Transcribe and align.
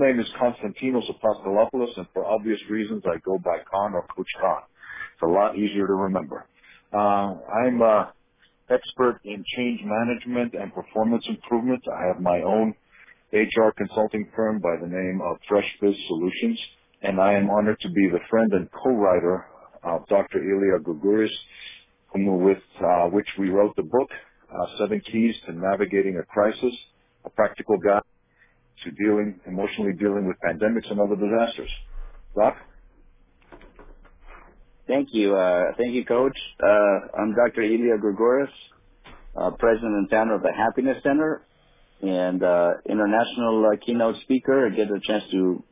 My 0.00 0.06
name 0.06 0.20
is 0.20 0.28
Konstantinos 0.40 1.04
Apostolopoulos, 1.10 1.94
and 1.98 2.06
for 2.14 2.24
obvious 2.24 2.58
reasons, 2.70 3.02
I 3.04 3.18
go 3.22 3.38
by 3.38 3.58
Con 3.70 3.92
or 3.92 4.06
Coach 4.16 4.30
Con. 4.40 4.62
It's 5.12 5.22
a 5.22 5.26
lot 5.26 5.58
easier 5.58 5.86
to 5.86 5.92
remember. 5.92 6.46
Uh, 6.90 7.34
I'm 7.44 7.82
an 7.82 8.06
expert 8.70 9.20
in 9.26 9.44
change 9.54 9.82
management 9.84 10.54
and 10.54 10.72
performance 10.72 11.26
improvement. 11.28 11.82
I 11.86 12.06
have 12.06 12.18
my 12.18 12.40
own 12.40 12.74
HR 13.34 13.72
consulting 13.76 14.26
firm 14.34 14.58
by 14.60 14.76
the 14.80 14.86
name 14.86 15.20
of 15.22 15.36
FreshBiz 15.50 15.94
Solutions, 16.06 16.58
and 17.02 17.20
I 17.20 17.34
am 17.34 17.50
honored 17.50 17.78
to 17.80 17.90
be 17.90 18.08
the 18.10 18.20
friend 18.30 18.50
and 18.54 18.70
co-writer 18.72 19.44
of 19.84 20.08
Dr. 20.08 20.38
Elia 20.38 20.82
Gourgouris, 20.82 21.28
whom 22.14 22.42
with 22.42 22.62
uh, 22.82 23.08
which 23.08 23.28
we 23.38 23.50
wrote 23.50 23.76
the 23.76 23.82
book, 23.82 24.08
uh, 24.50 24.78
Seven 24.78 25.02
Keys 25.12 25.34
to 25.44 25.52
Navigating 25.52 26.16
a 26.16 26.24
Crisis, 26.24 26.74
a 27.26 27.28
practical 27.28 27.76
guide 27.76 28.00
to 28.84 28.90
dealing, 28.92 29.40
emotionally 29.46 29.92
dealing 29.92 30.26
with 30.26 30.36
pandemics 30.44 30.90
and 30.90 31.00
other 31.00 31.16
disasters. 31.16 31.70
Doc? 32.36 32.56
Thank 34.86 35.10
you. 35.12 35.36
Uh, 35.36 35.72
thank 35.78 35.94
you, 35.94 36.04
Coach. 36.04 36.36
Uh, 36.62 37.20
I'm 37.20 37.34
Dr. 37.34 37.62
Elia 37.62 37.96
Gourgouris, 37.98 38.48
uh, 39.36 39.50
President 39.52 39.94
and 39.94 40.10
founder 40.10 40.34
of 40.34 40.42
the 40.42 40.52
Happiness 40.52 41.02
Center 41.02 41.42
and 42.02 42.42
uh, 42.42 42.72
international 42.88 43.66
uh, 43.66 43.76
keynote 43.84 44.16
speaker. 44.22 44.66
I 44.66 44.74
get 44.74 44.88
a 44.90 45.00
chance 45.06 45.24
to 45.32 45.62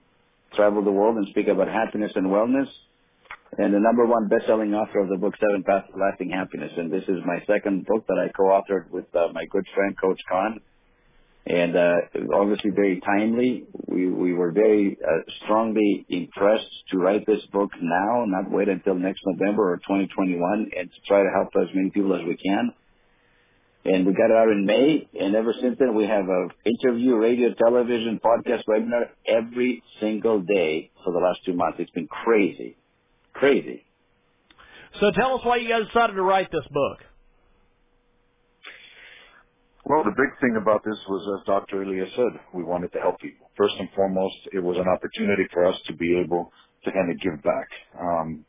travel 0.55 0.85
the 0.85 0.93
world 0.93 1.17
and 1.17 1.27
speak 1.31 1.49
about 1.49 1.69
happiness 1.69 2.13
and 2.15 2.27
wellness. 2.27 2.69
And 3.57 3.73
the 3.73 3.81
number 3.81 4.05
one 4.05 4.29
best-selling 4.29 4.75
author 4.75 5.01
of 5.01 5.09
the 5.09 5.17
book 5.17 5.35
Seven 5.41 5.65
Paths 5.65 5.87
to 5.93 5.99
Lasting 5.99 6.31
Happiness. 6.31 6.71
And 6.77 6.93
this 6.93 7.05
is 7.05 7.19
my 7.25 7.43
second 7.47 7.87
book 7.87 8.07
that 8.07 8.19
I 8.19 8.31
co-authored 8.37 8.91
with 8.91 9.07
uh, 9.17 9.29
my 9.33 9.47
good 9.47 9.65
friend 9.75 9.97
Coach 9.99 10.21
Con 10.29 10.61
and 11.47 11.77
uh, 11.77 11.97
obviously 12.35 12.71
very 12.71 13.01
timely. 13.01 13.65
We 13.87 14.09
we 14.11 14.35
were 14.35 14.53
very 14.53 14.99
uh, 15.03 15.31
strongly 15.43 16.05
impressed 16.09 16.71
to 16.91 16.99
write 16.99 17.27
this 17.27 17.45
book 17.53 17.71
now, 17.81 18.25
not 18.27 18.51
wait 18.51 18.69
until 18.69 18.95
next 18.95 19.21
November 19.25 19.73
or 19.73 19.77
2021, 19.79 20.71
and 20.77 20.91
to 20.91 21.01
try 21.07 21.23
to 21.23 21.31
help 21.35 21.49
as 21.57 21.75
many 21.75 21.91
people 21.91 22.15
as 22.15 22.27
we 22.27 22.37
can. 22.37 22.73
And 23.85 24.05
we 24.05 24.13
got 24.13 24.31
it 24.31 24.37
out 24.37 24.51
in 24.51 24.67
May, 24.67 25.09
and 25.19 25.35
ever 25.35 25.55
since 25.59 25.77
then 25.79 25.95
we 25.95 26.05
have 26.05 26.29
a 26.29 26.49
interview, 26.65 27.17
radio, 27.17 27.55
television, 27.55 28.21
podcast, 28.23 28.65
webinar 28.69 29.09
every 29.27 29.83
single 30.01 30.41
day 30.41 30.91
for 31.05 31.13
the 31.13 31.19
last 31.19 31.41
two 31.47 31.55
months. 31.55 31.79
It's 31.81 31.91
been 31.93 32.09
crazy, 32.09 32.77
crazy. 33.33 33.85
So 35.01 35.11
tell 35.13 35.37
us 35.37 35.45
why 35.45 35.57
you 35.57 35.69
guys 35.69 35.87
decided 35.87 36.15
to 36.15 36.23
write 36.23 36.51
this 36.51 36.67
book. 36.71 36.99
Well, 39.89 40.05
the 40.05 40.13
big 40.13 40.31
thing 40.41 40.57
about 40.63 40.85
this 40.85 40.99
was, 41.11 41.41
as 41.41 41.47
Dr. 41.47 41.83
Elia 41.83 42.07
said, 42.17 42.41
we 42.55 42.65
wanted 42.65 42.93
to 42.95 43.01
help 43.01 43.21
people. 43.21 43.51
First 43.59 43.75
and 43.81 43.91
foremost, 43.97 44.37
it 44.55 44.61
was 44.63 44.79
an 44.79 44.89
opportunity 44.89 45.45
for 45.53 45.67
us 45.67 45.77
to 45.89 45.95
be 45.95 46.21
able 46.25 46.53
to 46.85 46.93
kind 46.93 47.11
of 47.11 47.21
give 47.21 47.43
back. 47.43 47.69
Um, 48.01 48.47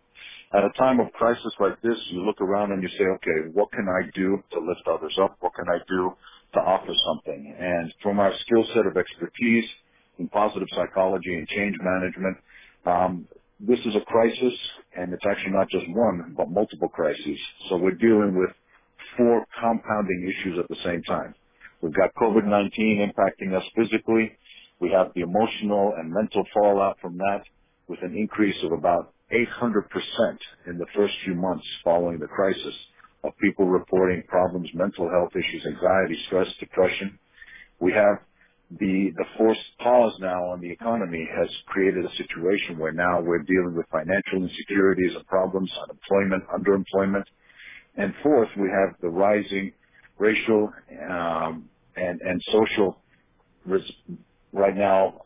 at 0.54 0.64
a 0.64 0.72
time 0.80 1.00
of 1.02 1.12
crisis 1.14 1.54
like 1.60 1.82
this, 1.84 1.98
you 2.12 2.26
look 2.26 2.42
around 2.42 2.72
and 2.72 2.84
you 2.84 2.90
say, 2.90 3.06
okay, 3.06 3.50
what 3.54 3.72
can 3.74 3.88
I 3.90 4.10
do 4.16 4.42
to 4.54 4.60
lift 4.62 4.88
others 4.88 5.18
up? 5.22 5.38
What 5.42 5.54
can 5.56 5.66
I 5.70 5.80
do 5.90 6.14
to 6.56 6.60
offer 6.62 6.94
something? 7.08 7.56
And 7.60 7.94
from 8.04 8.20
our 8.20 8.34
skill 8.42 8.66
set 8.74 8.88
of 8.88 8.98
expertise 8.98 9.66
in 10.20 10.30
positive 10.30 10.70
psychology 10.76 11.36
and 11.36 11.48
change 11.50 11.76
management, 11.84 12.38
um, 12.86 13.28
this 13.60 13.80
is 13.86 13.96
a 13.96 14.02
crisis, 14.02 14.54
and 14.98 15.14
it's 15.14 15.26
actually 15.30 15.52
not 15.54 15.70
just 15.70 15.86
one, 15.90 16.34
but 16.38 16.50
multiple 16.50 16.90
crises. 16.90 17.40
So 17.70 17.78
we're 17.78 17.96
dealing 18.00 18.38
with 18.40 18.52
four 19.18 19.46
compounding 19.60 20.30
issues 20.30 20.60
at 20.60 20.68
the 20.70 20.82
same 20.84 21.04
time. 21.04 21.36
We've 21.82 21.94
got 21.94 22.14
COVID-19 22.16 22.72
impacting 23.10 23.56
us 23.56 23.64
physically. 23.76 24.32
We 24.82 24.92
have 24.92 25.14
the 25.16 25.22
emotional 25.22 25.94
and 25.98 26.12
mental 26.12 26.44
fallout 26.54 26.98
from 27.02 27.18
that 27.18 27.44
with 27.88 28.00
an 28.04 28.16
increase 28.18 28.58
of 28.64 28.72
about 28.74 29.14
800% 29.32 29.84
in 30.68 30.78
the 30.78 30.86
first 30.96 31.14
few 31.26 31.36
months 31.36 31.66
following 31.84 32.20
the 32.20 32.28
crisis 32.28 32.76
of 33.24 33.34
people 33.42 33.68
reporting 33.68 34.24
problems, 34.28 34.70
mental 34.74 35.10
health 35.10 35.32
issues, 35.36 35.66
anxiety, 35.66 36.18
stress, 36.28 36.48
depression. 36.60 37.20
We 37.80 37.94
have 37.94 38.20
the, 38.72 39.12
the 39.18 39.26
forced 39.38 39.62
pause 39.80 40.14
now 40.20 40.52
on 40.52 40.62
the 40.62 40.72
economy 40.72 41.28
has 41.38 41.50
created 41.68 42.06
a 42.06 42.16
situation 42.18 42.78
where 42.80 42.94
now 42.94 43.22
we're 43.22 43.44
dealing 43.44 43.76
with 43.76 43.88
financial 43.92 44.44
insecurities 44.48 45.16
and 45.16 45.26
problems, 45.28 45.72
unemployment, 45.84 46.44
underemployment. 46.50 47.26
And 48.00 48.14
fourth, 48.24 48.50
we 48.58 48.70
have 48.70 48.96
the 49.02 49.10
rising 49.10 49.74
racial 50.20 50.72
um, 51.12 51.70
and 51.98 52.22
and 52.22 52.44
social 52.54 53.04
res- 53.66 53.94
right 54.54 54.76
now 54.76 55.22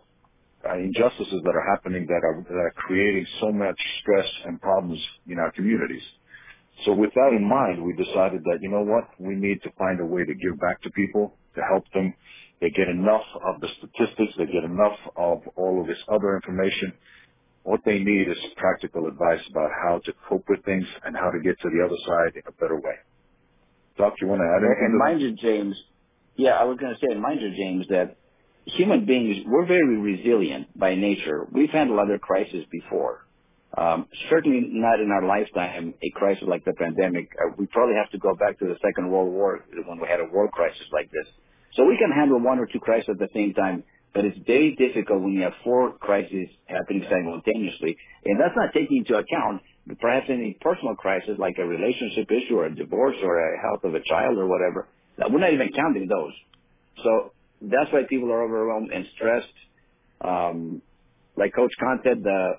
uh, 0.70 0.78
injustices 0.78 1.42
that 1.44 1.56
are 1.56 1.76
happening 1.76 2.08
that 2.08 2.24
are 2.24 2.46
that 2.50 2.56
are 2.58 2.74
creating 2.78 3.26
so 3.42 3.52
much 3.52 3.80
stress 4.02 4.28
and 4.46 4.62
problems 4.62 5.00
in 5.28 5.40
our 5.40 5.52
communities. 5.54 6.04
So 6.86 6.94
with 6.94 7.12
that 7.16 7.32
in 7.38 7.48
mind, 7.48 7.84
we 7.86 7.94
decided 7.94 8.44
that 8.46 8.60
you 8.62 8.70
know 8.70 8.84
what, 8.84 9.06
we 9.20 9.36
need 9.36 9.62
to 9.64 9.72
find 9.80 10.02
a 10.02 10.06
way 10.06 10.26
to 10.26 10.36
give 10.36 10.60
back 10.60 10.82
to 10.84 10.92
people 10.92 11.38
to 11.56 11.62
help 11.72 11.86
them. 11.94 12.14
They 12.62 12.72
get 12.72 12.90
enough 12.90 13.24
of 13.46 13.62
the 13.62 13.70
statistics, 13.80 14.34
they 14.38 14.48
get 14.48 14.64
enough 14.66 14.98
of 15.18 15.42
all 15.58 15.82
of 15.82 15.88
this 15.88 16.00
other 16.12 16.36
information 16.36 16.94
what 17.64 17.82
they 17.86 18.00
need 18.00 18.28
is 18.30 18.38
practical 18.58 19.08
advice 19.08 19.42
about 19.50 19.72
how 19.84 20.00
to 20.06 20.14
cope 20.28 20.46
with 20.50 20.64
things 20.66 20.86
and 21.06 21.16
how 21.16 21.32
to 21.32 21.40
get 21.40 21.60
to 21.62 21.70
the 21.70 21.84
other 21.84 21.98
side 22.06 22.36
in 22.36 22.44
a 22.48 22.52
better 22.54 22.76
way. 22.76 22.96
Doc, 23.98 24.16
you 24.22 24.28
want 24.28 24.42
to 24.42 24.46
add 24.46 24.64
anything? 24.64 24.86
And 24.86 24.98
mind 24.98 25.22
you, 25.22 25.32
James, 25.34 25.76
yeah, 26.36 26.52
I 26.52 26.64
was 26.66 26.78
going 26.78 26.94
to 26.94 27.00
say, 27.00 27.16
mind 27.16 27.42
you, 27.42 27.52
James, 27.56 27.88
that 27.90 28.18
human 28.66 29.06
beings, 29.06 29.46
we're 29.48 29.66
very 29.66 29.98
resilient 29.98 30.78
by 30.78 30.96
nature. 30.96 31.48
We've 31.52 31.70
handled 31.70 32.00
other 32.00 32.18
crises 32.18 32.66
before. 32.72 33.26
Um, 33.76 34.08
certainly 34.30 34.68
not 34.72 35.00
in 35.00 35.10
our 35.12 35.26
lifetime, 35.26 35.96
a 36.04 36.10
crisis 36.12 36.44
like 36.48 36.64
the 36.64 36.74
pandemic. 36.74 37.30
Uh, 37.40 37.54
we 37.58 37.66
probably 37.68 37.96
have 37.96 38.12
to 38.12 38.20
go 38.20 38.36
back 38.36 38.60
to 38.60 38.66
the 38.66 38.76
Second 38.86 39.10
World 39.10 39.32
War 39.32 39.66
when 39.86 40.00
we 40.00 40.08
had 40.08 40.20
a 40.20 40.26
war 40.32 40.48
crisis 40.50 40.86
like 40.92 41.10
this. 41.12 41.28
So 41.76 41.86
we 41.86 41.98
can 41.98 42.12
handle 42.12 42.40
one 42.40 42.60
or 42.60 42.68
two 42.68 42.80
crises 42.80 43.10
at 43.10 43.18
the 43.18 43.30
same 43.34 43.54
time 43.54 43.84
but 44.14 44.26
it's 44.26 44.38
very 44.46 44.76
difficult 44.76 45.22
when 45.22 45.34
you 45.34 45.42
have 45.42 45.54
four 45.64 45.94
crises 45.94 46.48
happening 46.66 47.04
simultaneously. 47.10 47.98
And 48.26 48.40
that's 48.40 48.56
not 48.56 48.74
taking 48.74 48.98
into 48.98 49.16
account 49.16 49.62
perhaps 50.00 50.28
any 50.30 50.58
personal 50.62 50.96
crisis 50.96 51.36
like 51.40 51.56
a 51.58 51.66
relationship 51.66 52.30
issue 52.32 52.56
or 52.56 52.66
a 52.66 52.76
divorce 52.76 53.16
or 53.24 53.40
a 53.40 53.62
health 53.62 53.84
of 53.84 53.96
a 53.96 54.04
child 54.04 54.38
or 54.38 54.48
whatever. 54.48 54.88
We're 55.18 55.40
not 55.40 55.54
even 55.54 55.70
counting 55.76 56.08
those. 56.08 56.34
So 57.04 57.34
that's 57.62 57.92
why 57.92 58.04
people 58.08 58.32
are 58.32 58.44
overwhelmed 58.44 58.92
and 58.92 59.06
stressed. 59.16 59.54
Um, 60.22 60.82
like 61.36 61.54
Coach 61.56 61.72
Con 61.80 62.00
said, 62.04 62.24
the 62.24 62.54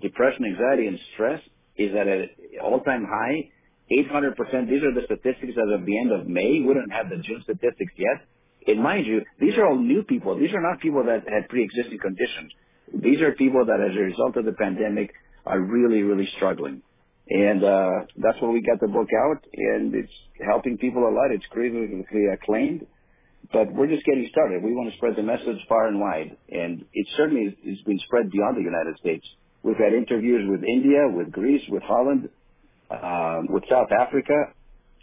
depression, 0.00 0.44
anxiety, 0.46 0.86
and 0.86 0.98
stress 1.14 1.40
is 1.76 1.94
at 1.94 2.08
an 2.08 2.28
all-time 2.62 3.04
high. 3.04 3.50
800%. 3.92 4.34
These 4.68 4.82
are 4.82 4.94
the 4.94 5.02
statistics 5.04 5.52
as 5.52 5.80
of 5.80 5.84
the 5.84 5.98
end 5.98 6.10
of 6.12 6.26
May. 6.26 6.60
We 6.60 6.72
don't 6.72 6.90
have 6.90 7.10
the 7.10 7.16
June 7.16 7.42
statistics 7.42 7.92
yet. 7.96 8.26
And 8.66 8.82
mind 8.82 9.06
you, 9.06 9.22
these 9.38 9.56
are 9.58 9.66
all 9.66 9.78
new 9.78 10.02
people. 10.02 10.38
These 10.38 10.54
are 10.54 10.62
not 10.62 10.80
people 10.80 11.04
that 11.04 11.24
had 11.28 11.48
pre-existing 11.48 11.98
conditions. 11.98 12.52
These 12.92 13.20
are 13.20 13.32
people 13.32 13.66
that, 13.66 13.80
as 13.80 13.96
a 13.96 14.00
result 14.00 14.36
of 14.36 14.44
the 14.44 14.52
pandemic, 14.52 15.12
are 15.46 15.60
really, 15.60 16.02
really 16.02 16.28
struggling. 16.36 16.82
And 17.28 17.64
uh, 17.64 17.90
that's 18.16 18.36
why 18.40 18.50
we 18.50 18.60
got 18.60 18.80
the 18.80 18.88
book 18.88 19.08
out, 19.26 19.44
and 19.54 19.94
it's 19.94 20.12
helping 20.46 20.76
people 20.78 21.02
a 21.02 21.12
lot. 21.12 21.30
It's 21.30 21.46
critically 21.50 22.26
acclaimed, 22.32 22.86
but 23.52 23.72
we're 23.72 23.86
just 23.86 24.04
getting 24.04 24.28
started. 24.30 24.62
We 24.62 24.74
want 24.74 24.90
to 24.90 24.96
spread 24.96 25.16
the 25.16 25.22
message 25.22 25.60
far 25.68 25.88
and 25.88 26.00
wide, 26.00 26.36
and 26.50 26.84
it 26.92 27.06
certainly 27.16 27.56
has 27.66 27.80
been 27.86 27.98
spread 28.00 28.30
beyond 28.30 28.58
the 28.58 28.62
United 28.62 28.98
States. 28.98 29.26
We've 29.62 29.76
had 29.76 29.94
interviews 29.94 30.46
with 30.50 30.64
India, 30.64 31.08
with 31.08 31.32
Greece, 31.32 31.62
with 31.70 31.82
Holland, 31.82 32.28
uh, 32.90 33.40
with 33.48 33.64
South 33.70 33.88
Africa. 33.98 34.52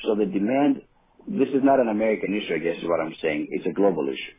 So 0.04 0.14
the 0.16 0.26
demand 0.26 0.84
this 1.28 1.50
is 1.50 1.64
not 1.64 1.80
an 1.80 1.90
American 1.90 2.36
issue, 2.36 2.56
I 2.56 2.60
guess 2.60 2.78
is 2.78 2.88
what 2.90 3.00
I'm 3.00 3.16
saying. 3.22 3.48
It's 3.52 3.66
a 3.68 3.74
global 3.74 4.08
issue. 4.10 4.36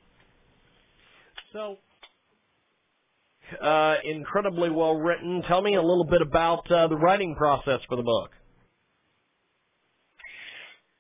So, 1.53 1.79
uh, 3.63 3.97
incredibly 4.05 4.71
well 4.71 4.97
written. 4.97 5.43
Tell 5.49 5.63
me 5.63 5.75
a 5.77 5.83
little 5.83 6.07
bit 6.07 6.23
about 6.23 6.71
uh, 6.71 6.89
the 6.89 6.97
writing 6.97 7.35
process 7.37 7.81
for 7.89 7.97
the 7.97 8.03
book. 8.03 8.31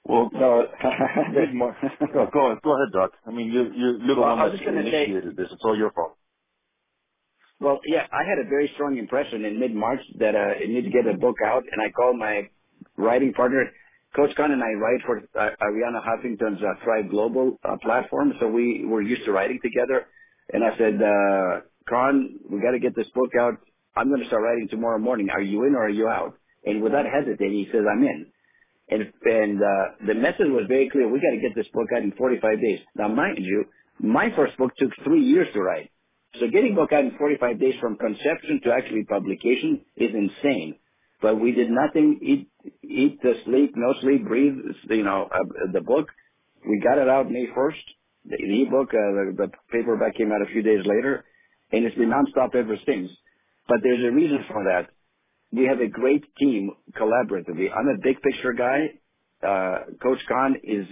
Well, 0.04 0.30
no, 0.32 0.62
no, 1.54 1.72
go 2.32 2.46
ahead, 2.48 2.62
go 2.62 2.72
ahead, 2.74 2.92
Doc. 2.92 3.12
I 3.26 3.30
mean, 3.30 3.48
you, 3.52 3.64
you, 3.74 3.98
you're 4.04 4.16
the 4.16 4.20
well, 4.20 4.36
one 4.36 4.38
that 4.50 4.60
initiated 4.62 5.24
say, 5.24 5.36
this. 5.36 5.48
It's 5.52 5.62
all 5.64 5.76
your 5.76 5.92
fault. 5.92 6.16
Well, 7.60 7.80
yeah, 7.86 8.06
I 8.12 8.24
had 8.28 8.44
a 8.44 8.48
very 8.48 8.70
strong 8.74 8.98
impression 8.98 9.44
in 9.44 9.60
mid-March 9.60 10.00
that 10.18 10.34
uh, 10.34 10.62
I 10.62 10.66
need 10.66 10.82
to 10.84 10.90
get 10.90 11.06
a 11.06 11.16
book 11.18 11.36
out, 11.46 11.62
and 11.70 11.80
I 11.82 11.90
called 11.92 12.18
my 12.18 12.50
writing 12.96 13.32
partner. 13.34 13.64
Coach 14.16 14.34
Con 14.36 14.52
and 14.52 14.62
I 14.62 14.72
write 14.74 15.00
for 15.06 15.18
uh, 15.18 15.50
Arianna 15.62 16.02
Huffington's 16.04 16.62
uh, 16.62 16.82
Thrive 16.84 17.10
Global 17.10 17.58
uh, 17.64 17.76
platform, 17.82 18.32
so 18.40 18.48
we 18.48 18.84
were 18.86 19.02
used 19.02 19.24
to 19.26 19.32
writing 19.32 19.60
together. 19.62 20.06
And 20.52 20.64
I 20.64 20.76
said, 20.78 20.94
uh, 21.02 21.60
Con, 21.88 22.38
we 22.50 22.60
got 22.60 22.72
to 22.72 22.80
get 22.80 22.96
this 22.96 23.08
book 23.14 23.30
out. 23.38 23.54
I'm 23.96 24.08
going 24.08 24.20
to 24.20 24.26
start 24.28 24.42
writing 24.42 24.68
tomorrow 24.68 24.98
morning. 24.98 25.30
Are 25.30 25.42
you 25.42 25.64
in 25.64 25.74
or 25.74 25.84
are 25.86 25.90
you 25.90 26.08
out? 26.08 26.34
And 26.64 26.82
without 26.82 27.04
hesitating, 27.06 27.52
he 27.58 27.68
says, 27.72 27.82
I'm 27.90 28.02
in. 28.02 28.26
And, 28.90 29.12
and 29.24 29.60
uh, 29.62 30.06
the 30.06 30.14
message 30.14 30.48
was 30.48 30.66
very 30.68 30.90
clear. 30.90 31.08
We 31.08 31.20
got 31.20 31.34
to 31.34 31.40
get 31.40 31.54
this 31.56 31.68
book 31.72 31.88
out 31.96 32.02
in 32.02 32.12
45 32.12 32.60
days. 32.60 32.80
Now, 32.96 33.08
mind 33.08 33.38
you, 33.40 33.64
my 34.00 34.30
first 34.36 34.56
book 34.58 34.72
took 34.78 34.90
three 35.04 35.24
years 35.24 35.48
to 35.54 35.60
write. 35.62 35.90
So 36.40 36.46
getting 36.48 36.74
book 36.74 36.92
out 36.92 37.04
in 37.04 37.16
45 37.18 37.60
days 37.60 37.74
from 37.80 37.96
conception 37.96 38.60
to 38.64 38.72
actually 38.72 39.04
publication 39.04 39.82
is 39.96 40.10
insane. 40.14 40.76
But 41.22 41.40
we 41.40 41.52
did 41.52 41.70
nothing, 41.70 42.20
eat, 42.64 42.74
eat, 42.82 43.20
sleep, 43.44 43.74
no 43.76 43.94
sleep, 44.00 44.26
breathe, 44.26 44.56
you 44.90 45.04
know, 45.04 45.28
uh, 45.34 45.72
the 45.72 45.80
book. 45.80 46.08
We 46.68 46.80
got 46.80 46.98
it 46.98 47.08
out 47.08 47.30
May 47.30 47.46
1st. 47.46 47.84
The, 48.26 48.36
the 48.36 48.62
ebook, 48.62 48.88
uh, 48.90 48.92
the, 48.92 49.34
the 49.36 49.48
paperback 49.72 50.16
came 50.16 50.32
out 50.32 50.42
a 50.42 50.52
few 50.52 50.62
days 50.62 50.84
later, 50.86 51.24
and 51.72 51.84
it's 51.84 51.96
been 51.96 52.10
nonstop 52.10 52.54
ever 52.54 52.76
since. 52.86 53.10
But 53.68 53.78
there's 53.82 54.04
a 54.04 54.14
reason 54.14 54.44
for 54.48 54.64
that. 54.64 54.88
We 55.52 55.66
have 55.66 55.80
a 55.80 55.88
great 55.88 56.24
team 56.38 56.72
collaboratively. 56.96 57.68
I'm 57.76 57.88
a 57.88 57.98
big 58.02 58.22
picture 58.22 58.52
guy. 58.54 58.90
Uh, 59.46 59.84
Coach 60.02 60.20
Con 60.28 60.56
is 60.62 60.86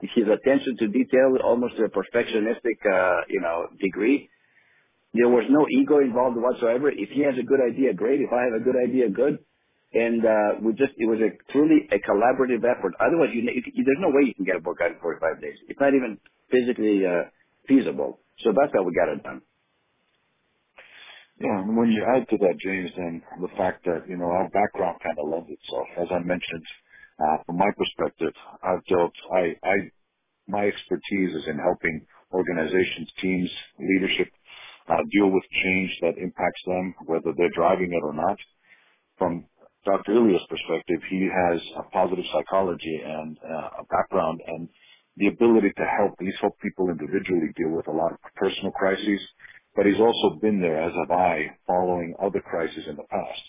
his 0.00 0.24
attention 0.26 0.76
to 0.78 0.88
detail 0.88 1.36
almost 1.44 1.76
to 1.76 1.84
a 1.84 1.88
perfectionistic, 1.90 2.78
uh, 2.86 3.22
you 3.28 3.40
know, 3.40 3.68
degree. 3.80 4.30
There 5.14 5.28
was 5.28 5.44
no 5.50 5.66
ego 5.68 5.98
involved 5.98 6.36
whatsoever. 6.36 6.90
If 6.90 7.10
he 7.10 7.22
has 7.22 7.34
a 7.38 7.42
good 7.42 7.60
idea, 7.60 7.94
great. 7.94 8.20
If 8.20 8.32
I 8.32 8.44
have 8.44 8.60
a 8.60 8.64
good 8.64 8.76
idea, 8.76 9.08
good. 9.10 9.38
And 9.94 10.24
uh, 10.24 10.50
we 10.62 10.72
just, 10.74 10.92
it 10.98 11.06
was 11.06 11.18
a 11.20 11.32
truly 11.52 11.88
a 11.92 11.98
collaborative 12.04 12.62
effort. 12.64 12.94
Otherwise, 13.00 13.30
you, 13.34 13.42
you, 13.42 13.84
there's 13.84 14.00
no 14.02 14.10
way 14.10 14.26
you 14.26 14.34
can 14.34 14.44
get 14.44 14.56
a 14.56 14.60
book 14.60 14.78
out 14.82 14.92
in 14.92 15.00
45 15.00 15.40
days. 15.42 15.56
It's 15.68 15.80
not 15.80 15.94
even 15.94 16.18
physically 16.50 17.06
uh, 17.06 17.30
feasible. 17.68 18.20
So 18.44 18.52
that's 18.52 18.72
how 18.74 18.84
we 18.84 18.94
got 18.94 19.08
it 19.12 19.22
done. 19.24 19.42
Yeah, 21.40 21.60
and 21.62 21.76
when 21.76 21.90
you 21.90 22.04
add 22.06 22.28
to 22.30 22.38
that, 22.38 22.58
James, 22.62 22.90
then 22.96 23.22
the 23.40 23.48
fact 23.58 23.84
that, 23.86 24.08
you 24.08 24.16
know, 24.16 24.26
our 24.30 24.48
background 24.50 24.98
kind 25.02 25.18
of 25.18 25.28
lends 25.28 25.50
itself. 25.50 25.86
As 25.98 26.08
I 26.12 26.20
mentioned, 26.20 26.64
uh, 27.18 27.38
from 27.46 27.58
my 27.58 27.70
perspective, 27.76 28.32
I've 28.62 28.84
dealt, 28.86 29.12
I, 29.34 29.56
I, 29.66 29.74
my 30.48 30.66
expertise 30.66 31.34
is 31.36 31.48
in 31.48 31.58
helping 31.58 32.06
organizations, 32.32 33.10
teams, 33.22 33.50
leadership, 33.80 34.28
uh, 34.88 34.98
deal 35.12 35.30
with 35.30 35.44
change 35.64 35.90
that 36.02 36.18
impacts 36.18 36.62
them, 36.66 36.94
whether 37.06 37.32
they're 37.36 37.54
driving 37.56 37.92
it 37.92 38.04
or 38.04 38.14
not. 38.14 38.38
From 39.18 39.46
Dr. 39.86 40.12
Elia's 40.12 40.42
perspective, 40.50 41.00
he 41.10 41.28
has 41.30 41.60
a 41.78 41.84
positive 41.90 42.24
psychology 42.32 43.00
and 43.04 43.38
uh, 43.44 43.80
a 43.80 43.84
background 43.90 44.40
and 44.46 44.68
the 45.16 45.28
ability 45.28 45.72
to 45.76 45.84
help. 45.98 46.14
He's 46.20 46.38
helped 46.40 46.60
people 46.62 46.90
individually 46.90 47.48
deal 47.56 47.70
with 47.70 47.88
a 47.88 47.92
lot 47.92 48.12
of 48.12 48.18
personal 48.36 48.72
crises 48.72 49.20
but 49.76 49.86
he's 49.86 50.00
also 50.00 50.36
been 50.40 50.60
there, 50.60 50.82
as 50.82 50.92
have 50.94 51.10
I, 51.10 51.56
following 51.66 52.14
other 52.22 52.40
crises 52.40 52.84
in 52.88 52.96
the 52.96 53.04
past. 53.04 53.42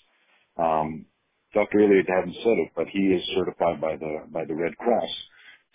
Um, 0.58 1.06
Dr. 1.54 1.80
Elia 1.82 2.04
hadn't 2.08 2.36
said 2.44 2.58
it, 2.60 2.72
but 2.76 2.88
he 2.90 3.00
is 3.14 3.24
certified 3.36 3.82
by 3.82 3.98
the 3.98 4.26
by 4.32 4.46
the 4.46 4.56
Red 4.56 4.78
Cross 4.78 5.10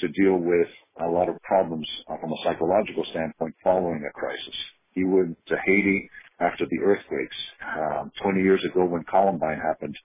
to 0.00 0.08
deal 0.08 0.36
with 0.38 0.68
a 1.02 1.08
lot 1.10 1.28
of 1.28 1.40
problems 1.42 1.88
uh, 2.08 2.16
from 2.20 2.32
a 2.32 2.36
psychological 2.44 3.04
standpoint 3.10 3.54
following 3.64 4.04
a 4.08 4.12
crisis. 4.18 4.56
He 4.92 5.04
went 5.04 5.36
to 5.48 5.56
Haiti 5.66 6.10
after 6.40 6.66
the 6.70 6.80
earthquakes. 6.84 7.36
Um, 7.78 8.12
20 8.22 8.42
years 8.42 8.64
ago 8.64 8.84
when 8.86 9.04
Columbine 9.04 9.60
happened, 9.60 9.96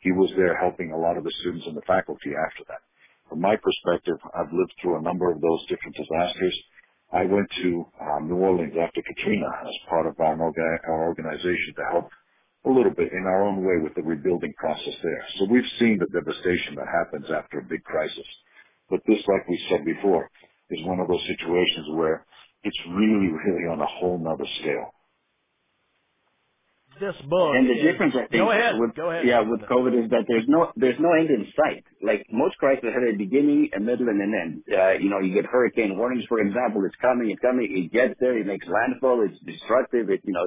he 0.00 0.12
was 0.12 0.30
there 0.36 0.56
helping 0.58 0.92
a 0.92 0.98
lot 0.98 1.18
of 1.18 1.24
the 1.24 1.32
students 1.40 1.66
and 1.66 1.76
the 1.76 1.86
faculty 1.86 2.32
after 2.36 2.64
that. 2.68 2.82
From 3.28 3.40
my 3.40 3.56
perspective, 3.56 4.18
I've 4.34 4.52
lived 4.52 4.74
through 4.82 4.98
a 4.98 5.02
number 5.02 5.30
of 5.32 5.40
those 5.40 5.66
different 5.68 5.96
disasters. 5.96 6.56
I 7.12 7.24
went 7.24 7.48
to 7.62 7.86
um, 8.02 8.28
New 8.28 8.36
Orleans 8.36 8.74
after 8.80 9.02
Katrina 9.02 9.48
as 9.66 9.74
part 9.90 10.06
of 10.06 10.20
our, 10.20 10.36
our 10.88 11.08
organization 11.08 11.74
to 11.78 11.84
help 11.92 12.08
a 12.66 12.70
little 12.70 12.92
bit 12.92 13.12
in 13.12 13.24
our 13.26 13.44
own 13.44 13.64
way 13.64 13.78
with 13.82 13.94
the 13.96 14.02
rebuilding 14.02 14.54
process 14.58 14.94
there. 15.02 15.24
So 15.38 15.46
we've 15.50 15.70
seen 15.78 15.98
the 15.98 16.12
devastation 16.12 16.76
that 16.76 16.88
happens 16.92 17.26
after 17.32 17.60
a 17.60 17.64
big 17.70 17.84
crisis. 17.84 18.26
But 18.90 19.00
this, 19.08 19.20
like 19.28 19.48
we 19.48 19.60
said 19.70 19.84
before, 19.84 20.30
is 20.70 20.84
one 20.86 21.00
of 21.00 21.08
those 21.08 21.24
situations 21.26 21.88
where 21.94 22.26
it's 22.64 22.78
really, 22.90 23.32
really 23.32 23.66
on 23.72 23.80
a 23.80 23.86
whole 23.86 24.18
nother 24.18 24.46
scale 24.60 24.92
this 27.00 27.16
book. 27.28 27.54
And 27.56 27.68
the 27.68 27.74
is, 27.74 27.82
difference, 27.82 28.14
I 28.14 28.26
think, 28.26 28.42
go 28.42 28.50
ahead, 28.50 28.74
with, 28.78 28.94
go 28.94 29.10
ahead. 29.10 29.26
yeah, 29.26 29.40
with 29.40 29.60
COVID 29.62 30.04
is 30.04 30.10
that 30.10 30.24
there's 30.28 30.44
no 30.46 30.72
there's 30.76 30.98
no 30.98 31.12
end 31.12 31.30
in 31.30 31.46
sight. 31.56 31.84
Like 32.02 32.26
most 32.30 32.56
crises 32.58 32.90
have 32.92 33.02
a 33.02 33.16
beginning, 33.16 33.70
a 33.76 33.80
middle, 33.80 34.08
and 34.08 34.20
an 34.20 34.32
end. 34.34 34.62
Uh, 34.66 34.92
you 34.98 35.10
know, 35.10 35.20
you 35.20 35.34
get 35.34 35.46
hurricane 35.46 35.96
warnings, 35.96 36.24
for 36.28 36.40
example. 36.40 36.84
It's 36.84 36.96
coming, 37.00 37.30
it's 37.30 37.40
coming. 37.40 37.66
It 37.70 37.92
gets 37.92 38.14
there, 38.20 38.36
it 38.38 38.46
makes 38.46 38.66
landfall, 38.66 39.24
it's 39.24 39.38
destructive. 39.44 40.10
It 40.10 40.22
you 40.24 40.32
know, 40.32 40.46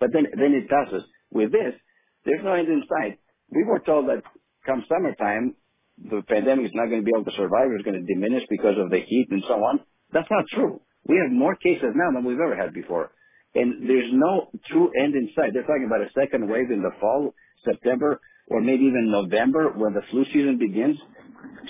but 0.00 0.10
then 0.12 0.26
then 0.36 0.54
it 0.54 0.68
passes. 0.68 1.04
With 1.30 1.52
this, 1.52 1.74
there's 2.24 2.42
no 2.42 2.54
end 2.54 2.68
in 2.68 2.82
sight. 2.88 3.18
We 3.50 3.64
were 3.64 3.80
told 3.80 4.08
that 4.08 4.22
come 4.64 4.84
summertime, 4.88 5.54
the 5.98 6.22
pandemic 6.28 6.66
is 6.66 6.72
not 6.74 6.86
going 6.86 7.02
to 7.02 7.04
be 7.04 7.12
able 7.14 7.24
to 7.24 7.36
survive. 7.36 7.68
It's 7.74 7.84
going 7.84 8.00
to 8.00 8.06
diminish 8.14 8.44
because 8.48 8.76
of 8.78 8.90
the 8.90 9.00
heat 9.00 9.28
and 9.30 9.42
so 9.46 9.54
on. 9.54 9.80
That's 10.12 10.28
not 10.30 10.44
true. 10.52 10.80
We 11.06 11.16
have 11.22 11.32
more 11.32 11.56
cases 11.56 11.92
now 11.94 12.12
than 12.14 12.24
we've 12.24 12.40
ever 12.40 12.56
had 12.56 12.72
before. 12.74 13.10
And 13.58 13.88
there's 13.88 14.10
no 14.12 14.50
true 14.70 14.90
end 15.02 15.14
in 15.14 15.30
sight. 15.34 15.50
They're 15.52 15.62
talking 15.62 15.86
about 15.86 16.02
a 16.02 16.10
second 16.18 16.48
wave 16.48 16.70
in 16.70 16.82
the 16.82 16.90
fall, 17.00 17.34
September, 17.64 18.20
or 18.46 18.60
maybe 18.60 18.84
even 18.84 19.10
November 19.10 19.70
when 19.70 19.94
the 19.94 20.02
flu 20.10 20.24
season 20.26 20.58
begins. 20.58 20.96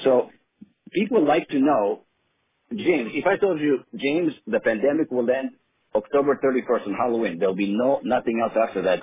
So 0.05 0.31
people 0.93 1.27
like 1.27 1.49
to 1.49 1.59
know, 1.59 2.01
James, 2.71 3.11
if 3.15 3.27
I 3.27 3.37
told 3.37 3.61
you, 3.61 3.85
James, 3.97 4.33
the 4.47 4.61
pandemic 4.61 5.11
will 5.11 5.29
end 5.31 5.51
October 5.95 6.39
31st 6.45 6.89
on 6.89 6.95
Halloween, 6.95 7.39
there'll 7.39 7.55
be 7.55 7.75
no, 7.75 8.01
nothing 8.05 8.41
else 8.43 8.53
after 8.69 8.83
that. 8.83 9.01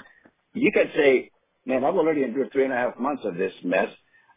You 0.54 0.72
could 0.72 0.92
say, 0.96 1.32
man, 1.66 1.84
I've 1.84 1.96
already 1.96 2.24
endured 2.24 2.52
three 2.52 2.64
and 2.64 2.74
a 2.74 2.78
half 2.78 3.00
months 3.00 3.24
of 3.26 3.36
this 3.36 3.54
mess. 3.64 3.90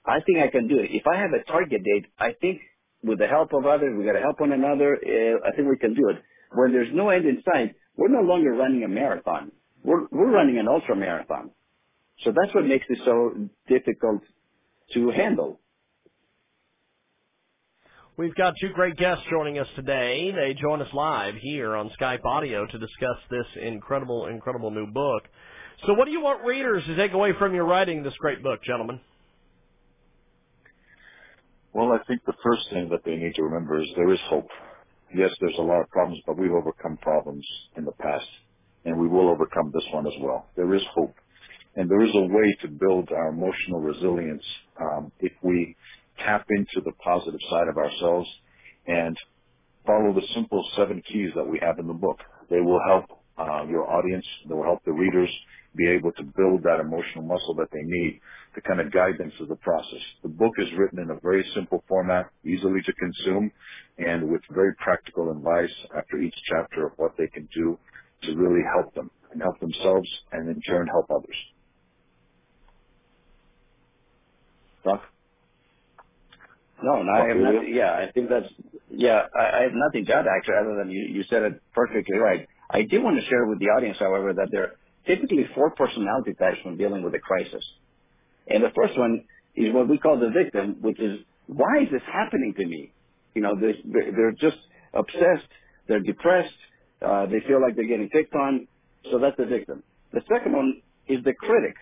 I 0.07 0.21
think 0.25 0.39
I 0.39 0.49
can 0.49 0.69
do 0.69 0.79
it. 0.79 0.91
If 0.91 1.07
I 1.07 1.17
have 1.17 1.31
a 1.33 1.45
target 1.45 1.83
date, 1.85 2.07
I 2.19 2.33
think 2.41 2.61
with 3.03 3.19
the 3.19 3.27
help 3.27 3.53
of 3.53 3.67
others, 3.67 3.95
we 3.97 4.05
got 4.05 4.13
to 4.13 4.21
help 4.21 4.41
one 4.41 4.53
another. 4.53 4.97
Uh, 4.97 5.47
I 5.47 5.55
think 5.55 5.69
we 5.69 5.77
can 5.77 5.95
do 5.95 6.09
it. 6.09 6.17
When 6.55 6.73
there's 6.73 6.89
no 6.95 7.11
end 7.11 7.27
in 7.27 7.43
sight, 7.45 7.75
we're 7.99 8.09
no 8.09 8.21
longer 8.21 8.53
running 8.53 8.85
a 8.85 8.89
marathon. 8.89 9.51
We're, 9.83 10.07
we're 10.11 10.31
running 10.31 10.59
an 10.59 10.69
ultra 10.69 10.97
marathon. 10.97 11.51
So 12.21 12.33
that's 12.35 12.55
what 12.55 12.65
makes 12.65 12.87
it 12.89 12.99
so 13.05 13.33
difficult 13.69 14.23
to 14.95 15.11
handle. 15.11 15.61
We've 18.17 18.35
got 18.35 18.55
two 18.61 18.71
great 18.73 18.97
guests 18.97 19.25
joining 19.31 19.59
us 19.59 19.67
today. 19.77 20.33
They 20.33 20.55
join 20.55 20.81
us 20.81 20.89
live 20.93 21.35
here 21.41 21.75
on 21.77 21.91
Skype 22.01 22.25
Audio 22.25 22.67
to 22.67 22.79
discuss 22.79 23.17
this 23.31 23.47
incredible, 23.63 24.27
incredible 24.27 24.71
new 24.71 24.87
book. 24.87 25.25
So, 25.87 25.95
what 25.95 26.07
do 26.07 26.11
you 26.11 26.21
want 26.21 26.45
readers 26.45 26.85
to 26.87 26.97
take 26.97 27.13
away 27.13 27.33
from 27.39 27.55
your 27.55 27.65
writing 27.65 28.03
this 28.03 28.17
great 28.19 28.43
book, 28.43 28.61
gentlemen? 28.65 29.01
Well, 31.73 31.93
I 31.93 31.99
think 32.09 32.25
the 32.27 32.35
first 32.43 32.63
thing 32.71 32.89
that 32.91 33.05
they 33.05 33.15
need 33.15 33.37
to 33.37 33.43
remember 33.43 33.81
is 33.81 33.89
there 33.95 34.13
is 34.13 34.19
hope 34.29 34.49
yes, 35.15 35.31
there's 35.41 35.59
a 35.59 35.63
lot 35.63 35.81
of 35.83 35.91
problems, 35.91 36.21
but 36.27 36.39
we've 36.39 36.53
overcome 36.53 36.99
problems 36.99 37.47
in 37.77 37.85
the 37.85 37.93
past, 37.93 38.27
and 38.85 38.99
we 38.99 39.09
will 39.09 39.31
overcome 39.31 39.73
this 39.75 39.85
one 39.93 40.07
as 40.07 40.15
well. 40.21 40.49
There 40.57 40.75
is 40.75 40.83
hope, 40.95 41.15
and 41.77 41.91
there 41.91 42.03
is 42.03 42.15
a 42.15 42.23
way 42.23 42.57
to 42.63 42.69
build 42.69 43.11
our 43.13 43.29
emotional 43.29 43.81
resilience 43.81 44.45
um, 44.81 45.13
if 45.21 45.33
we 45.43 45.77
tap 46.19 46.47
into 46.51 46.83
the 46.85 46.93
positive 47.05 47.41
side 47.51 47.69
of 47.69 47.79
ourselves 47.79 48.29
and 48.87 49.17
follow 49.89 50.15
the 50.15 50.27
simple 50.37 50.65
seven 50.77 51.03
keys 51.13 51.33
that 51.37 51.49
we 51.49 51.61
have 51.63 51.81
in 51.81 51.89
the 51.89 51.95
book. 51.95 52.19
They 52.51 52.61
will 52.61 52.81
help 52.89 53.07
uh, 53.39 53.67
your 53.69 53.91
audience. 53.91 54.27
They 54.49 54.55
will 54.55 54.65
help 54.65 54.85
the 54.87 54.93
readers 54.93 55.31
be 55.77 55.89
able 55.91 56.13
to 56.15 56.25
build 56.25 56.65
that 56.65 56.81
emotional 56.81 57.25
muscle 57.25 57.57
that 57.57 57.71
they 57.73 57.83
need 57.85 58.21
to 58.57 58.63
kind 58.63 58.81
of 58.81 58.93
guide 58.93 59.15
them 59.19 59.33
through 59.39 59.49
the 59.49 59.57
process. 59.57 60.03
The 60.23 60.31
book 60.31 60.55
is 60.59 60.69
written 60.79 61.01
in 61.01 61.11
a 61.11 61.21
very 61.23 61.47
simple 61.57 61.85
format, 61.89 62.27
easily 62.47 62.83
to 62.87 62.95
consume, 62.95 63.53
and 63.99 64.31
with 64.31 64.43
very 64.53 64.75
practical 64.77 65.33
advice 65.33 65.75
after 65.99 66.19
each 66.21 66.37
chapter 66.51 66.87
of 66.89 66.95
what 66.99 67.13
they 67.19 67.29
can 67.29 67.49
do 67.55 67.79
to 68.25 68.37
really 68.37 68.63
help 68.77 68.95
them 68.95 69.11
and 69.33 69.43
help 69.43 69.61
themselves 69.61 70.09
and 70.33 70.49
in 70.51 70.63
turn 70.63 70.89
help 70.89 71.07
others. 71.11 71.37
Doc? 74.85 75.03
No, 76.83 77.03
no, 77.03 77.13
I 77.13 77.29
have 77.29 77.37
nothing. 77.37 77.75
Yeah, 77.75 77.93
I 77.93 78.13
think 78.13 78.29
that's. 78.29 78.47
Yeah, 78.91 79.23
I, 79.35 79.59
I 79.59 79.63
have 79.63 79.73
nothing 79.75 80.07
to 80.07 80.15
add 80.15 80.27
actually, 80.27 80.55
other 80.61 80.77
than 80.79 80.91
you, 80.91 81.01
you 81.11 81.25
said 81.29 81.43
it 81.43 81.63
perfectly 81.75 82.19
right. 82.19 82.49
I 82.71 82.83
do 82.83 83.03
want 83.03 83.19
to 83.21 83.27
share 83.29 83.47
with 83.47 83.59
the 83.59 83.67
audience, 83.67 83.99
however, 83.99 84.33
that 84.35 84.49
there 84.51 84.63
are 84.63 84.73
typically 85.07 85.47
four 85.55 85.71
personality 85.71 86.35
types 86.35 86.59
when 86.65 86.77
dealing 86.77 87.03
with 87.03 87.15
a 87.15 87.19
crisis. 87.19 87.65
And 88.47 88.63
the 88.63 88.71
first 88.75 88.99
one 88.99 89.25
is 89.57 89.73
what 89.73 89.89
we 89.89 89.99
call 89.99 90.19
the 90.19 90.31
victim, 90.31 90.77
which 90.81 91.01
is, 91.01 91.21
why 91.47 91.83
is 91.83 91.89
this 91.91 92.03
happening 92.13 92.55
to 92.59 92.67
me? 92.67 92.93
You 93.35 93.43
know, 93.43 93.55
they're, 93.59 93.75
they're 94.13 94.33
just 94.33 94.59
obsessed, 94.95 95.49
they're 95.89 96.01
depressed, 96.01 96.55
uh, 97.03 97.27
they 97.27 97.41
feel 97.47 97.61
like 97.61 97.77
they're 97.77 97.89
getting 97.89 98.09
picked 98.11 98.35
on, 98.35 98.69
so 99.11 99.19
that's 99.19 99.37
the 99.37 99.47
victim. 99.47 99.83
The 100.13 100.23
second 100.33 100.53
one 100.53 100.83
is 101.09 101.25
the 101.25 101.35
critic. 101.35 101.77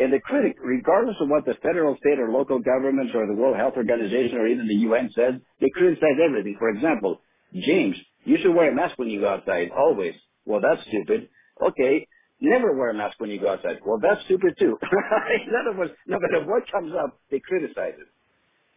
And 0.00 0.12
the 0.12 0.20
critic, 0.20 0.56
regardless 0.62 1.16
of 1.20 1.28
what 1.28 1.44
the 1.44 1.54
federal, 1.62 1.96
state, 1.96 2.20
or 2.20 2.30
local 2.30 2.60
governments 2.60 3.12
or 3.14 3.26
the 3.26 3.34
World 3.34 3.56
Health 3.56 3.74
Organization 3.76 4.38
or 4.38 4.46
even 4.46 4.68
the 4.68 4.86
UN 4.86 5.10
says, 5.14 5.34
they 5.60 5.68
criticize 5.74 6.18
everything. 6.24 6.56
For 6.58 6.70
example, 6.70 7.20
James, 7.52 7.96
you 8.24 8.38
should 8.40 8.54
wear 8.54 8.70
a 8.70 8.74
mask 8.74 8.98
when 8.98 9.08
you 9.08 9.20
go 9.20 9.28
outside, 9.28 9.70
always. 9.76 10.14
Well, 10.44 10.60
that's 10.60 10.86
stupid. 10.86 11.28
Okay, 11.60 12.06
never 12.40 12.76
wear 12.76 12.90
a 12.90 12.94
mask 12.94 13.18
when 13.18 13.30
you 13.30 13.40
go 13.40 13.52
outside. 13.52 13.80
Well, 13.84 13.98
that's 14.00 14.24
stupid 14.26 14.54
too. 14.58 14.78
In 15.46 15.52
other 15.54 15.76
words, 15.76 15.92
no 16.06 16.18
matter 16.20 16.46
what 16.46 16.70
comes 16.70 16.92
up, 16.94 17.18
they 17.30 17.40
criticize 17.40 17.94
it. 17.98 18.08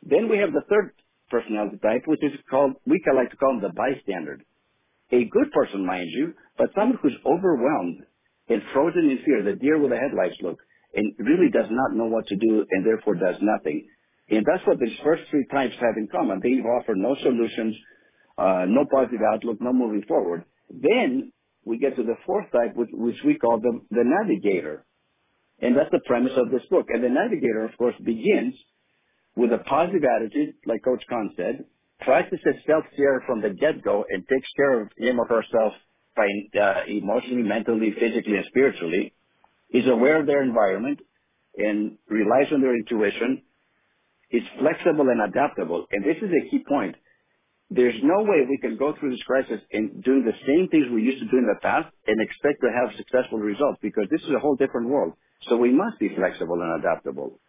Then 0.03 0.29
we 0.29 0.39
have 0.39 0.53
the 0.53 0.63
third 0.69 0.93
personality 1.29 1.77
type, 1.77 2.03
which 2.07 2.23
is 2.23 2.33
called, 2.49 2.73
we 2.87 3.01
like 3.15 3.29
to 3.29 3.37
call 3.37 3.53
them 3.53 3.61
the 3.61 3.73
bystander. 3.73 4.39
A 5.11 5.25
good 5.25 5.51
person, 5.51 5.85
mind 5.85 6.09
you, 6.11 6.33
but 6.57 6.69
someone 6.73 6.97
who's 7.01 7.15
overwhelmed 7.25 8.03
and 8.49 8.61
frozen 8.73 9.09
in 9.09 9.19
fear, 9.25 9.43
the 9.43 9.55
deer 9.59 9.79
with 9.79 9.91
the 9.91 9.97
headlights 9.97 10.37
look, 10.41 10.59
and 10.93 11.13
really 11.19 11.49
does 11.51 11.69
not 11.69 11.95
know 11.95 12.05
what 12.05 12.27
to 12.27 12.35
do 12.35 12.65
and 12.69 12.85
therefore 12.85 13.15
does 13.15 13.35
nothing. 13.41 13.87
And 14.29 14.45
that's 14.45 14.65
what 14.65 14.79
these 14.79 14.97
first 15.03 15.23
three 15.29 15.45
types 15.51 15.75
have 15.79 15.97
in 15.97 16.07
common. 16.07 16.39
They 16.41 16.61
offer 16.61 16.95
no 16.95 17.15
solutions, 17.21 17.75
uh, 18.37 18.65
no 18.67 18.85
positive 18.91 19.21
outlook, 19.33 19.57
no 19.61 19.73
moving 19.73 20.03
forward. 20.07 20.45
Then 20.69 21.31
we 21.65 21.77
get 21.77 21.95
to 21.97 22.03
the 22.03 22.15
fourth 22.25 22.45
type, 22.51 22.75
which, 22.75 22.89
which 22.93 23.17
we 23.25 23.37
call 23.37 23.59
the, 23.59 23.81
the 23.91 24.03
navigator. 24.03 24.85
And 25.59 25.77
that's 25.77 25.91
the 25.91 26.01
premise 26.05 26.33
of 26.37 26.49
this 26.49 26.63
book. 26.69 26.87
And 26.89 27.03
the 27.03 27.09
navigator, 27.09 27.65
of 27.65 27.77
course, 27.77 27.95
begins 28.03 28.55
with 29.35 29.51
a 29.51 29.59
positive 29.59 30.03
attitude, 30.03 30.55
like 30.65 30.83
Coach 30.83 31.03
Con 31.09 31.33
said, 31.37 31.65
practices 31.99 32.55
self-care 32.65 33.23
from 33.27 33.41
the 33.41 33.49
get-go 33.49 34.05
and 34.09 34.27
takes 34.27 34.47
care 34.55 34.81
of 34.81 34.89
him 34.97 35.19
or 35.19 35.27
herself 35.27 35.73
by 36.15 36.27
uh, 36.59 36.81
emotionally, 36.87 37.43
mentally, 37.43 37.93
physically, 37.97 38.37
and 38.37 38.45
spiritually, 38.47 39.13
is 39.71 39.87
aware 39.87 40.19
of 40.19 40.27
their 40.27 40.43
environment 40.43 40.99
and 41.57 41.97
relies 42.09 42.51
on 42.51 42.61
their 42.61 42.75
intuition, 42.75 43.41
is 44.31 44.43
flexible 44.59 45.09
and 45.09 45.21
adaptable. 45.21 45.85
And 45.91 46.03
this 46.03 46.17
is 46.17 46.29
a 46.29 46.49
key 46.49 46.63
point. 46.67 46.95
There's 47.69 47.95
no 48.03 48.23
way 48.23 48.43
we 48.47 48.57
can 48.57 48.77
go 48.77 48.93
through 48.99 49.11
this 49.11 49.23
crisis 49.23 49.61
and 49.71 50.03
do 50.03 50.23
the 50.23 50.33
same 50.45 50.67
things 50.69 50.87
we 50.91 51.03
used 51.03 51.19
to 51.19 51.29
do 51.31 51.37
in 51.37 51.47
the 51.47 51.59
past 51.61 51.87
and 52.05 52.21
expect 52.21 52.61
to 52.61 52.67
have 52.67 52.95
successful 52.97 53.39
results 53.39 53.79
because 53.81 54.07
this 54.11 54.21
is 54.21 54.31
a 54.35 54.39
whole 54.39 54.55
different 54.55 54.89
world. 54.89 55.13
So 55.47 55.55
we 55.57 55.71
must 55.71 55.97
be 55.99 56.13
flexible 56.15 56.61
and 56.61 56.83
adaptable. 56.83 57.39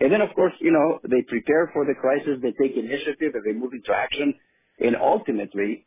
And 0.00 0.12
then, 0.12 0.20
of 0.20 0.34
course, 0.34 0.52
you 0.60 0.72
know, 0.72 0.98
they 1.08 1.22
prepare 1.22 1.70
for 1.72 1.84
the 1.84 1.94
crisis, 1.94 2.42
they 2.42 2.52
take 2.52 2.76
initiative, 2.76 3.32
and 3.34 3.44
they 3.46 3.52
move 3.52 3.72
into 3.72 3.92
action, 3.94 4.34
and 4.80 4.96
ultimately, 4.96 5.86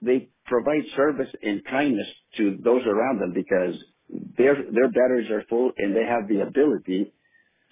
they 0.00 0.28
provide 0.46 0.82
service 0.96 1.28
and 1.42 1.64
kindness 1.64 2.06
to 2.38 2.58
those 2.64 2.82
around 2.86 3.20
them 3.20 3.32
because 3.34 3.74
their 4.08 4.54
their 4.72 4.88
batteries 4.88 5.30
are 5.30 5.44
full 5.48 5.72
and 5.76 5.94
they 5.94 6.04
have 6.04 6.28
the 6.28 6.42
ability 6.42 7.12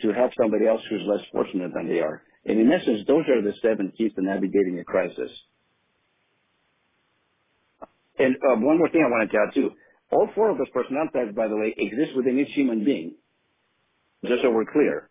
to 0.03 0.13
help 0.13 0.33
somebody 0.41 0.67
else 0.67 0.81
who's 0.91 1.03
less 1.07 1.25
fortunate 1.33 1.73
than 1.75 1.89
they 1.89 2.01
are. 2.01 2.23
And 2.47 2.61
in 2.61 2.71
essence, 2.71 3.03
those 3.07 3.25
are 3.29 3.43
the 3.43 3.55
seven 3.63 3.93
keys 3.97 4.13
to 4.17 4.23
navigating 4.23 4.79
a 4.81 4.85
crisis. 4.85 5.31
And 8.19 8.37
uh, 8.37 8.57
one 8.57 8.79
more 8.79 8.89
thing 8.91 9.05
I 9.05 9.11
wanted 9.11 9.31
to 9.33 9.39
add 9.39 9.55
too. 9.55 9.71
All 10.13 10.29
four 10.35 10.51
of 10.51 10.59
those 10.59 10.71
personality 10.71 11.13
types, 11.15 11.35
by 11.35 11.49
the 11.49 11.57
way, 11.57 11.75
exist 11.77 12.17
within 12.17 12.39
each 12.39 12.55
human 12.55 12.85
being. 12.85 13.15
Just 14.25 14.43
so 14.43 14.51
we're 14.51 14.71
clear. 14.71 15.11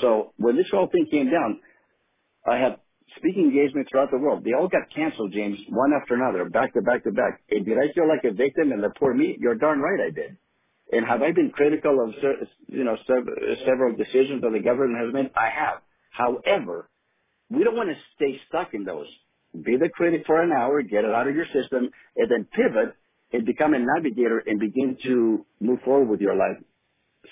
So 0.00 0.32
when 0.36 0.56
this 0.56 0.66
whole 0.70 0.88
thing 0.88 1.06
came 1.10 1.30
down, 1.30 1.60
I 2.46 2.56
had 2.58 2.76
speaking 3.16 3.44
engagements 3.44 3.90
throughout 3.90 4.10
the 4.10 4.18
world. 4.18 4.44
They 4.44 4.52
all 4.52 4.68
got 4.68 4.92
canceled, 4.94 5.32
James, 5.32 5.58
one 5.68 5.92
after 5.92 6.14
another, 6.14 6.48
back 6.50 6.74
to 6.74 6.82
back 6.82 7.04
to 7.04 7.12
back. 7.12 7.40
And 7.50 7.64
did 7.64 7.78
I 7.78 7.92
feel 7.94 8.08
like 8.08 8.24
a 8.24 8.34
victim 8.34 8.72
and 8.72 8.82
the 8.82 8.90
poor 8.98 9.14
me? 9.14 9.36
You're 9.40 9.54
darn 9.54 9.80
right 9.80 10.00
I 10.00 10.10
did. 10.10 10.36
And 10.92 11.06
have 11.06 11.22
I 11.22 11.32
been 11.32 11.50
critical 11.50 12.04
of 12.04 12.14
you 12.68 12.84
know 12.84 12.96
several 13.06 13.96
decisions 13.96 14.42
that 14.42 14.52
the 14.52 14.60
government 14.60 15.04
has 15.04 15.14
made? 15.14 15.30
I 15.36 15.48
have. 15.48 15.80
However, 16.10 16.88
we 17.50 17.64
don't 17.64 17.76
want 17.76 17.90
to 17.90 17.96
stay 18.16 18.40
stuck 18.48 18.74
in 18.74 18.84
those. 18.84 19.06
Be 19.54 19.76
the 19.76 19.88
critic 19.88 20.24
for 20.26 20.42
an 20.42 20.52
hour, 20.52 20.82
get 20.82 21.04
it 21.04 21.14
out 21.14 21.28
of 21.28 21.34
your 21.34 21.46
system, 21.46 21.90
and 22.16 22.30
then 22.30 22.46
pivot 22.52 22.94
and 23.32 23.46
become 23.46 23.74
a 23.74 23.78
navigator 23.78 24.42
and 24.46 24.60
begin 24.60 24.96
to 25.04 25.46
move 25.60 25.80
forward 25.84 26.08
with 26.08 26.20
your 26.20 26.36
life 26.36 26.58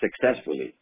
successfully. 0.00 0.74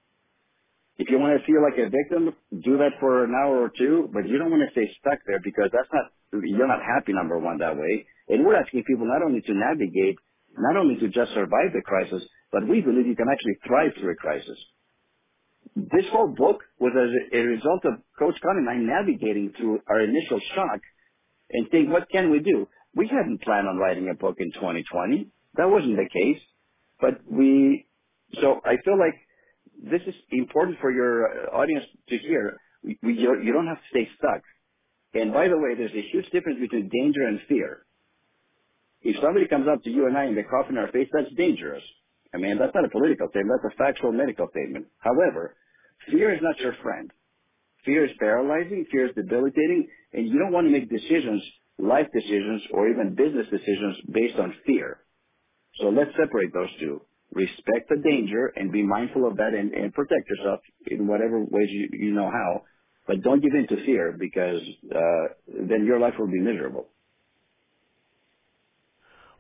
If 0.99 1.09
you 1.09 1.19
want 1.19 1.41
to 1.41 1.47
feel 1.47 1.63
like 1.63 1.79
a 1.81 1.89
victim, 1.89 2.35
do 2.63 2.77
that 2.79 3.01
for 3.01 3.25
an 3.25 3.33
hour 3.33 3.57
or 3.57 3.73
two, 3.77 4.11
but 4.13 4.29
you 4.29 4.37
don't 4.37 4.51
want 4.51 4.63
to 4.69 4.73
stay 4.73 4.91
stuck 5.01 5.19
there 5.27 5.41
because 5.43 5.71
that's 5.73 5.89
not, 5.93 6.13
you're 6.45 6.69
not 6.69 6.85
happy, 6.85 7.13
number 7.13 7.39
one, 7.39 7.59
that 7.59 7.77
way. 7.77 8.07
And 8.29 8.45
we're 8.45 8.57
asking 8.57 8.85
people 8.85 9.07
not 9.07 9.23
only 9.25 9.41
to 9.41 9.55
navigate, 9.55 10.19
not 10.59 10.77
only 10.77 10.97
to 11.01 11.09
just 11.09 11.33
survive 11.33 11.73
the 11.73 11.81
crisis, 11.81 12.23
but 12.53 12.67
we 12.69 12.81
believe 12.81 13.07
you 13.07 13.17
can 13.17 13.29
actually 13.31 13.57
thrive 13.67 13.93
through 13.99 14.13
a 14.13 14.17
crisis. 14.17 14.59
This 15.77 16.05
whole 16.11 16.29
book 16.29 16.63
was 16.79 16.93
as 16.97 17.39
a 17.39 17.43
result 17.43 17.85
of 17.85 17.95
Coach 18.19 18.37
Con 18.43 18.57
and 18.57 18.69
I 18.69 18.77
navigating 18.77 19.53
through 19.57 19.81
our 19.89 20.01
initial 20.01 20.41
shock 20.55 20.81
and 21.51 21.67
saying, 21.71 21.91
what 21.91 22.09
can 22.11 22.31
we 22.31 22.41
do? 22.41 22.69
We 22.95 23.07
hadn't 23.09 23.43
planned 23.43 23.69
on 23.69 23.77
writing 23.77 24.09
a 24.09 24.15
book 24.15 24.37
in 24.39 24.51
2020. 24.53 25.29
That 25.57 25.69
wasn't 25.69 25.97
the 25.97 26.09
case. 26.13 26.43
But 27.01 27.21
we, 27.31 27.87
so 28.41 28.61
I 28.65 28.77
feel 28.85 28.99
like 28.99 29.15
this 29.83 30.03
is 30.07 30.15
important 30.31 30.79
for 30.81 30.91
your 30.93 31.27
uh, 31.27 31.57
audience 31.57 31.85
to 32.09 32.19
hear. 32.19 32.59
We, 32.85 32.99
we, 33.03 33.15
you 33.15 33.53
don't 33.53 33.67
have 33.67 33.79
to 33.79 33.89
stay 33.91 34.09
stuck. 34.19 34.43
And 35.15 35.33
by 35.33 35.49
the 35.49 35.59
way, 35.59 35.75
there's 35.77 35.93
a 35.93 36.09
huge 36.13 36.31
difference 36.31 36.61
between 36.61 36.89
danger 36.89 37.27
and 37.27 37.41
fear. 37.49 37.85
If 39.03 39.17
somebody 39.23 39.49
comes 39.49 39.67
up 39.67 39.83
to 39.85 39.91
you 39.91 40.07
and 40.07 40.17
I 40.17 40.25
and 40.25 40.37
they 40.37 40.43
cough 40.43 40.67
in 40.69 40.79
our 40.79 40.89
face, 40.93 41.09
that's 41.13 41.35
dangerous. 41.37 41.83
I 42.35 42.39
mean, 42.39 42.59
that's 42.59 42.75
not 42.75 42.85
a 42.85 42.91
political 42.91 43.29
statement. 43.31 43.61
That's 43.63 43.75
a 43.75 43.77
factual 43.77 44.13
medical 44.13 44.49
statement. 44.51 44.87
However, 44.99 45.57
fear 46.11 46.33
is 46.35 46.41
not 46.43 46.59
your 46.59 46.75
friend. 46.83 47.11
Fear 47.85 48.07
is 48.07 48.13
paralyzing. 48.19 48.87
Fear 48.91 49.09
is 49.09 49.15
debilitating. 49.15 49.89
And 50.13 50.29
you 50.29 50.39
don't 50.39 50.53
want 50.53 50.67
to 50.67 50.71
make 50.71 50.89
decisions, 50.91 51.43
life 51.79 52.07
decisions, 52.13 52.63
or 52.73 52.89
even 52.89 53.15
business 53.15 53.47
decisions 53.51 53.97
based 54.13 54.39
on 54.39 54.55
fear. 54.67 54.99
So 55.81 55.89
let's 55.89 56.11
separate 56.17 56.53
those 56.53 56.71
two 56.79 57.01
respect 57.33 57.89
the 57.89 57.97
danger 57.97 58.53
and 58.57 58.73
be 58.73 58.83
mindful 58.83 59.27
of 59.27 59.37
that 59.37 59.55
and, 59.55 59.73
and 59.73 59.93
protect 59.95 60.29
yourself 60.29 60.61
in 60.87 61.07
whatever 61.07 61.41
ways 61.45 61.69
you, 61.71 61.89
you 61.93 62.13
know 62.13 62.31
how. 62.31 62.63
But 63.07 63.23
don't 63.23 63.43
give 63.43 63.53
in 63.55 63.67
to 63.69 63.85
fear 63.85 64.17
because 64.19 64.61
uh, 64.95 65.35
then 65.69 65.85
your 65.87 65.99
life 65.99 66.15
will 66.19 66.31
be 66.31 66.41
miserable. 66.41 66.89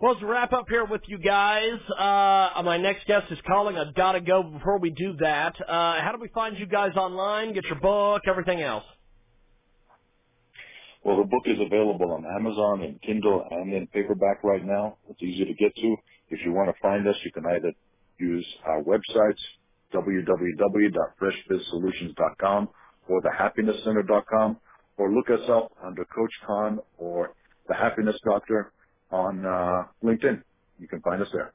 Well, 0.01 0.19
to 0.21 0.27
wrap 0.27 0.53
up 0.53 0.67
here 0.69 0.85
with 0.87 1.01
you 1.09 1.19
guys, 1.19 1.79
uh, 1.99 2.63
my 2.65 2.77
next 2.79 3.07
guest 3.07 3.31
is 3.33 3.39
calling. 3.49 3.77
I've 3.79 3.95
got 3.95 4.13
to 4.13 4.21
go 4.23 4.43
before 4.45 4.79
we 4.79 4.91
do 4.91 5.15
that. 5.21 5.55
Uh, 5.61 6.01
how 6.03 6.13
do 6.15 6.21
we 6.21 6.29
find 6.29 6.59
you 6.59 6.67
guys 6.67 6.95
online, 6.97 7.53
get 7.55 7.65
your 7.67 7.81
book, 7.81 8.23
everything 8.29 8.61
else? 8.63 8.85
Well, 11.05 11.17
the 11.19 11.25
book 11.25 11.43
is 11.47 11.59
available 11.61 12.13
on 12.13 12.25
Amazon 12.27 12.83
and 12.83 13.01
Kindle 13.03 13.45
and 13.51 13.73
in 13.73 13.87
paperback 13.89 14.43
right 14.45 14.65
now. 14.65 14.99
It's 15.09 15.23
easy 15.23 15.45
to 15.47 15.55
get 15.55 15.75
to. 15.77 15.97
If 16.29 16.41
you 16.45 16.53
want 16.53 16.69
to 16.69 16.75
find 16.83 17.07
us, 17.09 17.17
you 17.25 17.33
can 17.33 17.47
either 17.47 17.73
use 18.19 18.47
our 18.67 18.83
websites, 18.83 19.41
www.freshbizsolutions.com 19.95 22.69
or 23.09 23.23
thehappinesscenter.com, 23.23 24.61
or 24.99 25.11
look 25.13 25.31
us 25.31 25.49
up 25.51 25.73
under 25.85 26.05
Coach 26.07 26.33
Con 26.47 26.81
or 26.99 27.35
The 27.69 27.75
Happiness 27.75 28.17
Doctor 28.27 28.73
on 29.11 29.45
uh, 29.47 29.85
LinkedIn. 30.05 30.43
You 30.79 30.89
can 30.89 31.01
find 31.03 31.23
us 31.23 31.29
there. 31.33 31.53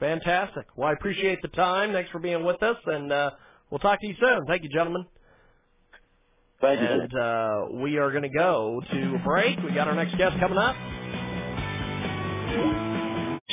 Fantastic. 0.00 0.66
Well, 0.76 0.88
I 0.88 0.92
appreciate 0.92 1.40
the 1.42 1.48
time. 1.48 1.92
Thanks 1.92 2.10
for 2.10 2.18
being 2.18 2.44
with 2.44 2.62
us, 2.62 2.76
and 2.86 3.12
uh, 3.12 3.30
we'll 3.70 3.78
talk 3.80 4.00
to 4.00 4.06
you 4.06 4.14
soon. 4.20 4.46
Thank 4.46 4.62
you, 4.64 4.70
gentlemen. 4.70 5.06
Thank 6.60 6.80
you. 6.80 6.86
And 6.86 7.14
uh, 7.18 7.66
we 7.82 7.98
are 7.98 8.10
going 8.10 8.22
to 8.22 8.28
go 8.28 8.80
to 8.92 9.14
a 9.16 9.24
break. 9.24 9.58
We 9.62 9.72
got 9.74 9.88
our 9.88 9.94
next 9.94 10.16
guest 10.16 10.36
coming 10.40 10.58
up. 10.58 10.76